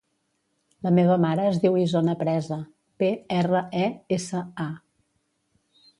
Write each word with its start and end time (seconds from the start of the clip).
La 0.85 0.91
meva 0.99 1.17
mare 1.25 1.43
es 1.49 1.59
diu 1.65 1.77
Isona 1.83 2.15
Presa: 2.23 2.59
pe, 3.03 3.11
erra, 3.43 3.61
e, 3.85 3.87
essa, 4.19 4.45
a. 4.69 5.79